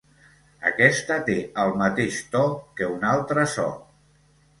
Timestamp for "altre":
3.11-3.45